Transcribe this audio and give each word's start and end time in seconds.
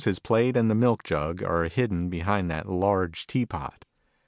his 0.03 0.17
plate 0.17 0.57
and 0.57 0.67
the 0.67 0.73
milk 0.73 1.03
jug 1.03 1.43
are 1.43 1.65
hidden 1.69 2.09
behind 2.09 2.49
that 2.49 2.67
large 2.67 3.27
tea 3.27 3.45
pot. 3.45 3.85